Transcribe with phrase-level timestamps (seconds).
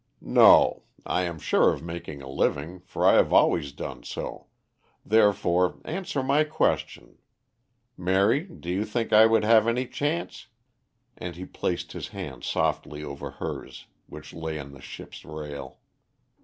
[0.33, 0.85] "No.
[1.05, 4.47] I am sure of making a living, for I have always done so;
[5.05, 7.19] therefore answer my question.
[7.95, 10.47] Mary, do you think I would have any chance?"
[11.15, 15.77] and he placed his hand softly over hers, which lay on the ship's rail.